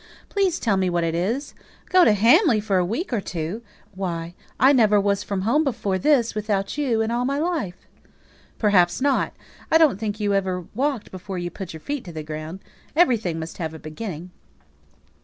Please, 0.29 0.57
tell 0.57 0.77
me 0.77 0.89
what 0.89 1.03
it 1.03 1.13
is. 1.13 1.53
Go 1.89 2.03
to 2.05 2.13
Hamley 2.13 2.59
for 2.59 2.79
a 2.79 2.83
week 2.83 3.13
or 3.13 3.21
two! 3.21 3.61
Why, 3.93 4.33
I 4.59 4.73
never 4.73 4.99
was 4.99 5.21
from 5.21 5.41
home 5.43 5.63
before 5.63 5.99
this 5.99 6.33
without 6.33 6.75
you 6.75 7.01
in 7.01 7.11
all 7.11 7.23
my 7.23 7.37
life." 7.37 7.75
"Perhaps 8.57 8.99
not. 8.99 9.31
I 9.71 9.77
don't 9.77 9.99
think 9.99 10.19
you 10.19 10.33
ever 10.33 10.61
walked 10.73 11.11
before 11.11 11.37
you 11.37 11.51
put 11.51 11.71
your 11.73 11.81
feet 11.81 12.03
to 12.05 12.11
the 12.11 12.23
ground. 12.23 12.61
Everything 12.95 13.37
must 13.39 13.59
have 13.59 13.75
a 13.75 13.77
beginning." 13.79 14.31